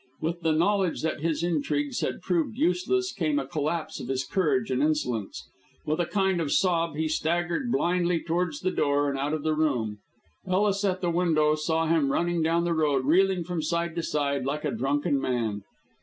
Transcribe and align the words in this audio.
With 0.19 0.41
the 0.41 0.51
knowledge 0.53 1.03
that 1.03 1.19
his 1.19 1.43
intrigues 1.43 1.99
had 2.01 2.23
proved 2.23 2.57
useless 2.57 3.11
came 3.11 3.37
a 3.37 3.45
collapse 3.45 3.99
of 3.99 4.07
his 4.07 4.23
courage 4.25 4.71
and 4.71 4.81
insolence. 4.81 5.47
With 5.85 5.99
a 5.99 6.07
kind 6.07 6.41
of 6.41 6.51
sob 6.51 6.95
he 6.95 7.07
staggered 7.07 7.71
blindly 7.71 8.19
towards 8.23 8.61
the 8.61 8.71
door 8.71 9.11
and 9.11 9.19
out 9.19 9.35
of 9.35 9.43
the 9.43 9.53
room. 9.53 9.99
Ellis 10.47 10.83
at 10.83 11.01
the 11.01 11.11
window 11.11 11.53
saw 11.53 11.85
him 11.85 12.11
running 12.11 12.41
down 12.41 12.63
the 12.63 12.73
road, 12.73 13.05
reeling 13.05 13.43
from 13.43 13.61
side 13.61 13.93
to 13.93 14.01
side 14.01 14.43
like 14.43 14.65
a 14.65 14.71
drunken 14.71 15.21
man. 15.21 15.61